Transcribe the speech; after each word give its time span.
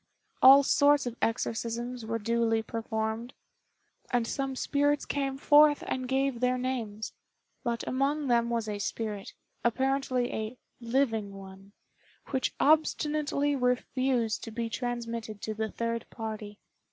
All 0.41 0.63
sorts 0.63 1.05
of 1.05 1.15
exorcisms 1.21 2.07
were 2.07 2.17
duly 2.17 2.63
performed, 2.63 3.35
and 4.09 4.25
some 4.25 4.55
spirits 4.55 5.05
came 5.05 5.37
forth 5.37 5.83
and 5.85 6.07
gave 6.07 6.39
their 6.39 6.57
names. 6.57 7.13
But 7.63 7.87
among 7.87 8.25
them 8.25 8.49
was 8.49 8.67
a 8.67 8.79
spirit, 8.79 9.33
apparently 9.63 10.33
a 10.33 10.57
"living 10.79 11.35
one," 11.35 11.73
which 12.29 12.55
obstinately 12.59 13.55
refused 13.55 14.43
to 14.45 14.49
be 14.49 14.71
transmitted 14.71 15.39
to 15.43 15.53
the 15.53 15.69
third 15.69 16.07
party. 16.09 16.57